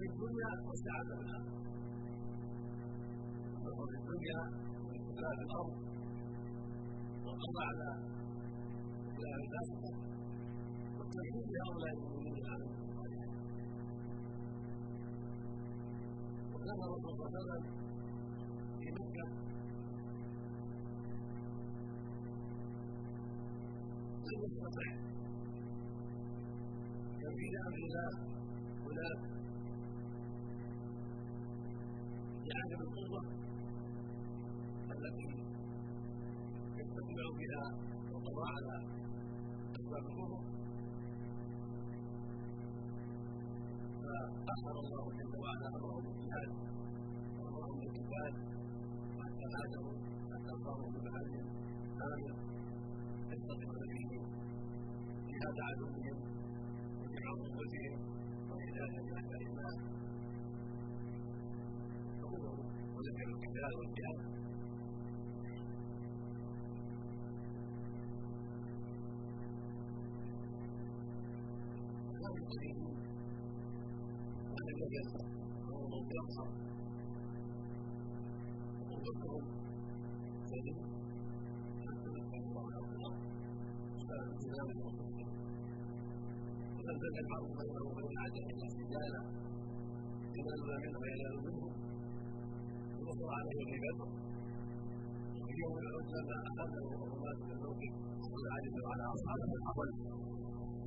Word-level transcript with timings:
في 0.00 0.06
الدنيا 0.12 0.50
والسعاده 0.66 1.14
في 1.18 1.22
الاخره 1.26 1.58
النصر 3.56 3.86
في 3.90 3.96
الدنيا 4.00 4.40
والاستقلال 4.84 5.34
في 5.38 5.44
الأرض 5.48 5.72
والقضاء 7.24 7.64
على 7.70 7.88
استقلال 9.08 9.40
الناس 9.46 9.68
والتمكين 10.96 11.46
لهؤلاء 11.54 11.92
المؤمنين 11.96 12.46
عنهم 12.52 12.88
وكان 16.52 16.78
الرسول 16.86 17.12
صلى 17.18 17.26
الله 17.28 17.40
عليه 17.40 17.50
وسلم 17.50 17.62
في 18.78 18.86
مكه 18.98 19.26
لم 24.28 24.40
يستطع 24.46 24.88
تنفيذ 27.20 27.54
أمر 27.66 27.78
الله 27.86 28.10
هناك 28.86 29.47
لعدم 32.50 32.80
القوه 32.86 33.20
التي 34.94 35.28
يستطيع 36.80 37.24
بها 37.38 37.64
القضاء 38.10 38.48
على 38.56 38.74
اسباب 39.78 40.04
الكفر 40.10 40.40
فاخر 44.46 44.74
الله 44.84 45.04
جل 45.18 45.32
وعلا 45.42 45.68
امره 45.76 45.96
بالجهاد 46.04 46.50
وامرهم 47.38 47.76
بالقتال 47.80 48.32
حتى 49.20 49.44
هاجروا 49.54 49.96
حتى 50.32 50.52
صاروا 50.64 50.90
بمحل 50.94 51.32
امن 52.04 52.22
يستطيعون 53.32 53.82
فيه 53.92 54.12
جهاد 55.30 55.56
عدوهم 55.68 56.16
وجمع 57.00 57.30
قوتهم 57.42 57.94
وعلاج 58.50 58.94
اعداء 59.16 59.42
الله 59.50 59.97
الاسلام 83.38 84.68
والمسلمين 84.84 85.28
ولم 86.76 86.96
تجعل 87.02 87.42
بينه 87.58 87.82
وبين 87.88 88.08
الله 88.10 88.68
سجالا 88.78 89.22
ينالون 90.36 90.70
منه 90.82 90.98
وينال 91.02 91.36
منه 91.44 91.97
ونصر 93.18 93.30
عليه 93.38 93.60
في 93.70 93.76
بدر 93.84 94.08
وفي 95.38 95.54
يوم 95.62 95.74
العزى 95.82 96.20
ما 96.28 96.36
اخذه 96.62 96.88
الرماة 96.96 97.38
من 97.42 97.50
الموقف 97.56 97.92
وقد 98.22 98.44
علم 98.54 98.74
على 98.92 99.04
اصحابه 99.14 99.50
الحول 99.58 99.90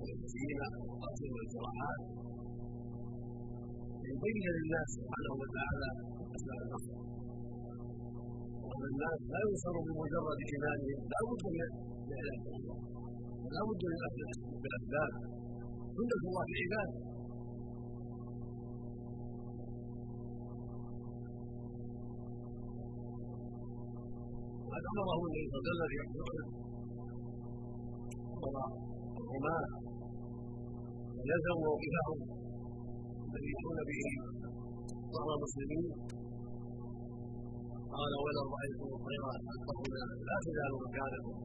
والسكين 0.00 0.58
والقتل 0.88 1.30
والجراحات 1.36 2.00
ليبين 4.04 4.46
للناس 4.56 4.88
سبحانه 4.96 5.32
وتعالى 5.40 5.88
اسباب 6.36 6.60
النصر 6.66 6.96
وان 8.66 8.82
الناس 8.92 9.18
لا 9.32 9.38
ينصروا 9.46 9.82
بمجرد 9.86 10.38
ايمانهم 10.50 10.98
لا 11.12 11.20
بد 11.28 11.44
من 11.54 11.62
الله 12.56 12.76
ولا 13.44 13.60
بد 13.68 13.82
من 13.92 13.98
اخذ 14.08 14.30
بالاسباب 14.62 15.12
سنه 15.96 16.14
الله 16.28 16.42
في 16.50 16.56
عباده 16.64 17.13
وقد 24.74 24.86
أمره 24.92 25.20
النبي 25.28 25.44
صلى 25.50 25.58
الله 25.60 25.86
عليه 25.86 26.00
وسلم 26.02 26.48
في 26.50 26.56
أمر 28.46 28.66
الرماة 29.22 29.66
فلزموا 31.14 31.62
موقفهم 31.66 32.18
الذي 33.26 33.50
يدعون 33.54 33.78
به 33.90 34.02
ظهر 35.14 35.30
المسلمين. 35.36 35.86
قال 37.94 38.12
ولو 38.24 38.44
رأيتم 38.54 38.88
الطير 38.98 39.22
تلقفنا 39.46 40.02
لا 40.28 40.36
تزال 40.44 40.72
مكانكم. 40.84 41.36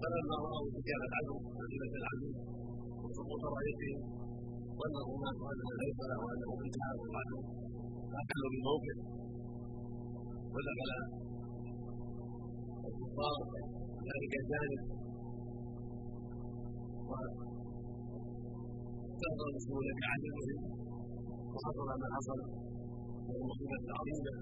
فلما 0.00 0.36
رأوا 0.44 0.68
سجال 0.74 1.00
العدو 1.08 1.36
وذله 1.58 1.92
العدو 2.00 2.30
وسقوط 3.02 3.42
رأيتهم 3.56 4.00
ظن 4.78 4.94
الرماة 5.02 5.38
أنه 5.52 5.68
ليس 5.82 5.98
له 6.10 6.18
وانه 6.26 6.50
انتهى 6.64 6.92
العدو 7.10 7.38
فأكلوا 8.10 8.50
بالموقف 8.52 8.98
ودخل 10.54 10.90
الكفار 12.88 13.38
ذلك 14.08 14.32
الجانب 14.42 14.82
واستهدر 19.10 19.46
المسلمون 19.50 19.86
بعدلهم 20.00 20.58
وحصل 21.52 21.88
ما 22.02 22.08
حصل 22.16 22.40
وهو 23.26 23.42
مصيبة 23.50 23.86
عظيمة. 23.98 24.34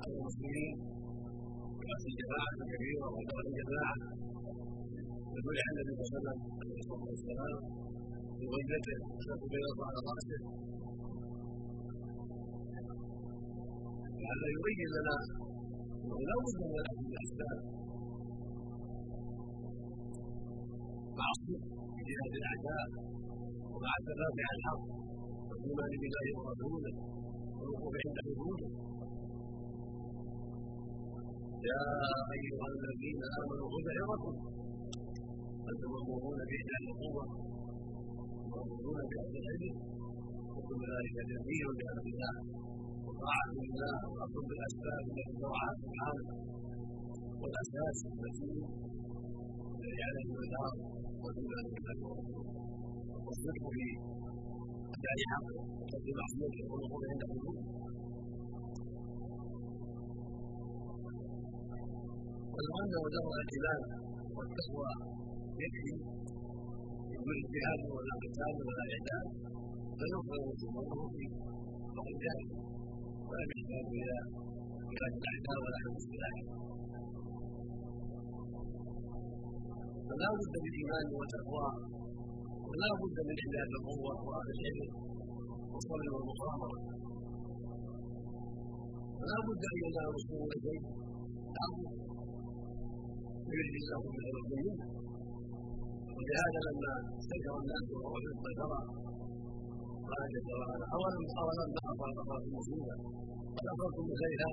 على 0.00 0.12
المسلمين 0.18 0.74
برأس 1.78 2.04
جماعة 2.20 2.52
كبيرة 2.72 3.06
ودار 3.16 3.44
جماعة 3.60 3.96
يقول 5.36 5.56
عن 5.66 5.74
النبي 5.82 5.92
صلى 5.94 6.18
الله 6.18 6.32
عليه 6.32 6.38
وسلم 6.38 6.38
عليه 6.60 6.78
الصلاة 6.82 7.04
والسلام 7.10 7.56
في 8.36 8.44
غيبته 8.52 8.96
أشرف 9.18 9.40
بيضة 9.52 9.82
على 9.88 9.98
رأسه 10.10 10.40
لعل 14.22 14.42
يبين 14.56 14.90
لنا 14.96 15.16
انه 16.02 16.18
لا 16.28 16.36
بد 16.44 16.58
من 16.70 16.76
الاخذ 16.80 17.04
بالاسباب 17.10 17.58
مع 21.18 21.28
جهاد 22.08 22.32
الأعداء 22.40 22.86
ومع 23.72 23.92
الثبات 24.00 24.36
على 24.48 24.56
الحق 24.58 24.82
والايمان 25.48 25.92
بالله 26.02 26.26
ورسوله 26.38 26.94
والوقوف 27.56 27.94
عند 28.04 28.18
حدوده. 28.26 28.68
يا 31.70 31.82
أيها 32.36 32.66
الذين 32.74 33.20
آمنوا 33.38 33.68
خذ 33.74 33.86
عظكم. 33.98 34.34
أنتم 35.70 35.88
مأمورون 35.94 36.40
باحلال 36.50 36.84
القوة 36.92 37.24
ومامورون 38.42 39.00
بأهل 39.10 39.34
العلم 39.42 39.74
وكل 40.54 40.82
ذلك 40.94 41.16
جميل 41.30 41.66
بأمر 41.78 42.06
الله. 42.12 42.34
وطاعة 43.22 43.50
لله 43.66 43.98
وأخذ 44.12 44.42
بالأسباب 44.48 45.02
التي 45.10 45.32
شرعها 45.40 45.70
سبحانه 45.82 46.26
والأساس 47.40 47.98
المتين 48.10 48.64
الذي 49.78 50.02
عليه 50.08 50.26
المدار 50.32 50.74
والإيمان 51.22 51.64
بالله 51.72 51.98
والصدق 53.26 53.64
في 53.76 53.86
أداء 54.96 55.18
حقه 55.32 55.56
وترك 55.78 56.06
معصيته 56.18 56.64
والوقوف 56.70 57.02
عند 57.10 57.22
حدوده 57.30 57.64
ولو 62.54 62.72
مجرد 63.04 63.14
الإيمان 63.44 63.80
والتقوى 64.36 64.90
يكفي 65.62 65.94
من 67.10 67.18
كل 67.26 67.38
جهاد 67.54 67.80
ولا 67.96 68.14
قتال 68.22 68.54
ولا 68.68 68.84
إعداد 68.94 69.26
فيغفر 69.98 70.36
المسلمون 70.42 71.08
في 71.14 71.24
فقد 71.96 72.16
ذلك 72.26 72.81
ولم 73.32 73.50
يحتاجوا 73.56 73.96
إلى 74.02 74.16
علاج 74.92 75.12
الاعداء 75.20 75.56
ولا 75.64 75.78
حفظ 75.82 75.96
السلاح 76.02 76.36
فلا 80.08 80.28
بد 80.38 80.54
من 80.64 80.72
إيمان 80.80 81.06
وتقوى 81.20 81.68
ولا 82.68 82.90
بد 83.00 83.16
من 83.28 83.36
علاج 83.44 83.70
القوة 83.78 84.14
واهل 84.28 84.48
العلم 84.56 84.90
والصبر 85.72 86.06
والمصابرة. 86.14 86.78
ولا 89.18 89.38
بد 89.46 89.62
أن 89.72 89.76
ينال 89.82 90.14
شيء 90.26 90.82
لا 91.56 91.66
بد 91.74 91.92
يريد 93.52 93.74
الله 93.82 94.00
من 94.16 94.24
الخير 94.40 94.76
ولهذا 96.16 96.58
لما 96.66 96.92
استنكر 97.20 97.54
الناس 97.62 97.86
ووجدوا 97.92 98.34
البشر 98.36 98.72
قال 100.12 100.24
جل 100.34 100.48
وعلا 100.60 100.86
اولم 100.96 101.24
اولم 101.42 101.68
ما 101.76 101.82
اصابكم 101.92 102.50
مصيبه 102.58 102.94
قد 103.56 103.64
اصبتم 103.72 104.04
بخيرها 104.10 104.52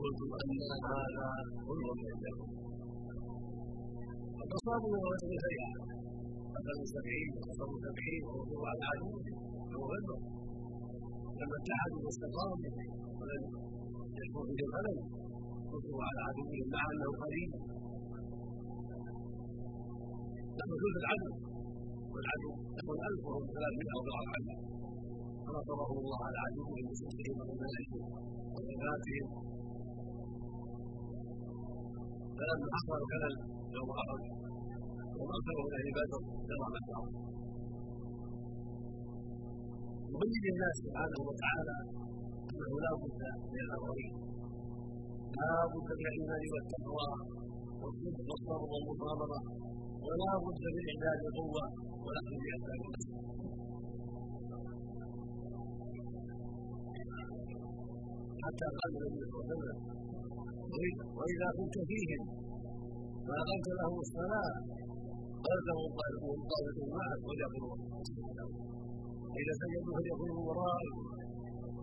قلتم 0.00 0.30
ان 0.42 0.58
هذا 0.90 1.26
كل 1.66 1.82
من 1.98 2.04
عندكم 2.12 2.48
قد 4.38 4.48
اصابوا 4.58 4.90
من 4.94 5.02
وجه 5.12 5.30
خيرا 5.46 5.70
قتلوا 6.54 6.86
سبعين 6.94 7.28
وقتلوا 7.36 7.78
سبعين 7.86 8.22
ووقفوا 8.28 8.66
على 8.70 8.82
عدوهم 8.90 9.34
وغدروا 9.80 10.22
لما 11.40 11.56
اتحدوا 11.60 12.00
واستقاموا 12.04 12.58
ولم 13.18 13.42
يشكوا 14.18 14.44
به 14.48 14.58
الخلل 14.66 14.98
وقفوا 15.72 16.02
على 16.08 16.20
عدوهم 16.28 16.66
مع 16.74 16.82
انه 16.92 17.08
قريب 17.22 17.50
ثلث 20.58 20.82
العدل 21.02 21.45
والعدل 22.16 22.52
يكون 22.78 22.98
ألف 23.08 23.22
وهم 23.28 23.44
ثلاثمائة 23.56 23.92
أو 23.96 24.00
عنه 24.34 24.54
فنصرهم 25.44 25.96
الله 26.02 26.18
على 26.26 26.38
عدوهم 26.46 26.84
بسلطهم 26.90 27.36
ومنائهم 27.40 28.02
وصفاتهم 28.54 29.26
فلما 32.38 32.68
حصل 32.76 32.94
الخلل 33.02 33.34
يوم 33.76 33.90
هم 35.18 35.28
أكثر 35.38 35.56
من 35.64 35.72
أهل 35.78 35.88
بدر 35.96 36.20
كما 36.48 36.66
ذكروا 36.74 37.08
يبين 40.12 40.42
للناس 40.46 40.74
سبحانه 40.84 41.20
وتعالى 41.28 41.76
أنه 42.50 42.72
لا 42.84 42.92
بد 43.02 43.20
من 43.52 43.60
الاولين 43.66 44.12
لا 45.38 45.50
بد 45.72 45.88
من 45.98 46.06
الإيمان 46.10 46.42
والتقوى 46.52 47.08
والصدق 47.82 48.26
والصبر 48.30 48.68
والمصابرة. 48.72 49.38
ولا 50.06 50.30
بد 50.44 50.62
من 50.76 50.84
اعداد 50.92 51.20
القوة 51.28 51.64
ولكن 52.06 52.34
باعداد 52.42 52.80
النفس. 52.86 53.06
حتى 58.44 58.66
قال 58.76 58.90
النبي 58.96 59.22
صلى 59.30 59.40
الله 59.40 59.44
عليه 59.44 59.56
وسلم 59.56 59.78
واذا 61.18 61.48
كنت 61.58 61.76
فيهم 61.90 62.22
فأقمت 63.26 63.68
لهم 63.78 63.96
الصلاة 64.04 64.54
قالتهم 65.46 65.88
طالبهم 66.00 66.38
طالب 66.52 66.76
معك 66.94 67.20
وليقولوا 67.28 67.76
فاذا 69.32 69.52
سجدوا 69.60 69.94
فليكونوا 69.96 70.40
ورائك 70.48 70.94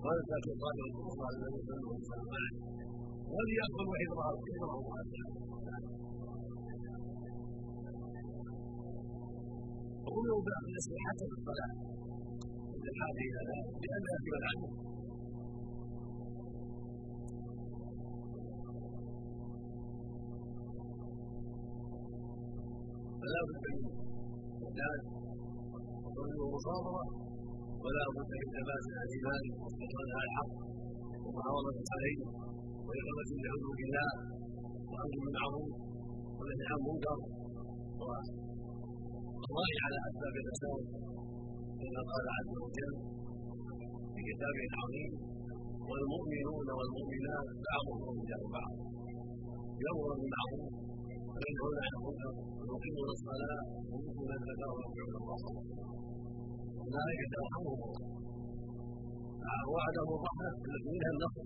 قالت 0.06 0.26
لا 0.32 0.38
تطالب 0.48 0.92
صلى 0.96 1.12
الله 1.14 1.28
عليه 1.30 1.56
وسلم 1.58 1.90
معك 2.34 2.56
وليأكل 3.34 3.88
حفظه 4.02 4.26
حفظه 4.40 4.74
بأخذ 10.04 10.94
حتى 11.06 11.26
في 11.30 11.36
الصلاة 11.40 11.72
للحاجة 12.84 13.22
إلى 13.30 13.42
ذلك 13.50 13.76
لأنها 13.84 14.18
في 14.24 14.30
العدل 14.40 14.72
فلا 23.20 23.42
بد 23.48 23.66
من 23.74 23.86
إعداد 24.66 25.02
وصبر 26.04 26.36
ومصابره 26.44 27.06
ولا 27.84 28.04
بد 28.16 28.32
من 28.42 28.48
ثبات 28.56 28.86
الإيمان 29.04 29.44
واستقرار 29.62 30.10
على 30.18 30.28
الحق 30.30 30.52
ومعاوضه 31.26 31.78
عليه 31.96 32.20
وإقامة 32.88 33.30
لحدود 33.44 33.80
الله 33.88 34.12
وأمر 34.92 35.16
بالمعروف 35.24 35.72
والنهي 36.38 36.68
عن 36.72 36.78
المنكر. 36.80 37.18
والرأي 39.54 39.78
على 39.86 39.98
أسباب 40.10 40.36
الفساد 40.42 40.82
كما 41.80 42.02
قال 42.12 42.26
عز 42.38 42.54
وجل 42.66 42.94
في 44.14 44.20
كتابه 44.30 44.64
العظيم 44.72 45.12
والمؤمنون 45.90 46.68
والمؤمنات 46.78 47.48
بعضهم 47.68 48.00
أولياء 48.10 48.42
بعض 48.58 48.74
يأمر 49.84 50.10
بالمعروف 50.20 50.72
وينهون 51.34 51.76
عن 51.86 51.92
المنكر 51.98 52.34
ويقيمون 52.60 53.08
الصلاة 53.16 53.62
ويؤتون 53.92 54.32
الزكاة 54.38 54.72
ويطيعون 54.76 55.16
الله 55.22 55.40
أولئك 56.84 57.22
ترحمهم 57.36 57.82
الله 57.88 58.08
وعدهم 59.72 60.10
الرحمة 60.18 60.48
التي 60.68 60.90
منها 60.96 61.12
النصر. 61.16 61.46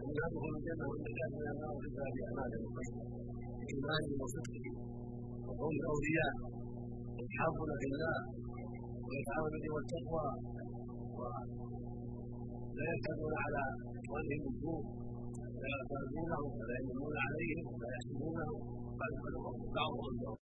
ومن 0.00 0.14
يدخل 0.20 0.52
الجنة 0.58 0.84
وإن 0.90 1.04
كان 1.18 1.30
من 1.40 1.48
النار 1.54 1.76
إلا 1.86 2.04
بأعمالهم 2.14 2.64
الطيبة 2.68 3.04
بإيمانهم 3.60 4.18
وصدقهم. 4.22 4.74
وقول 5.46 5.72
الأولياء. 5.80 6.34
في 7.80 7.86
الله 7.90 8.18
ويسعون 9.06 9.52
بالبر 9.52 9.72
والتقوى 9.74 10.26
ولا 11.18 12.84
يرتدون 12.90 13.34
على 13.44 13.62
إخوانهم 13.98 14.42
السوء 14.52 14.82
لا 15.62 15.68
يغتابونهم 15.74 16.50
ولا 16.60 16.76
يمنون 16.82 17.16
عليهم 17.26 17.64
ولا 17.72 17.88
يحسدونهم 17.94 18.58
بل 19.00 19.12
بعضهم. 19.78 20.36